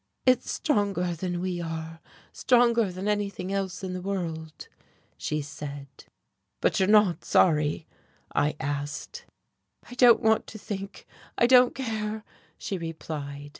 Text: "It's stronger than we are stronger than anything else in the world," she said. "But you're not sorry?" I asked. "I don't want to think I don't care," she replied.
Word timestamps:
"It's 0.25 0.49
stronger 0.49 1.13
than 1.13 1.41
we 1.41 1.61
are 1.61 2.01
stronger 2.33 2.91
than 2.91 3.07
anything 3.07 3.53
else 3.53 3.83
in 3.83 3.93
the 3.93 4.01
world," 4.01 4.67
she 5.15 5.43
said. 5.43 6.05
"But 6.59 6.79
you're 6.79 6.89
not 6.89 7.23
sorry?" 7.23 7.85
I 8.33 8.55
asked. 8.59 9.25
"I 9.87 9.93
don't 9.93 10.21
want 10.23 10.47
to 10.47 10.57
think 10.57 11.05
I 11.37 11.45
don't 11.45 11.75
care," 11.75 12.23
she 12.57 12.79
replied. 12.79 13.49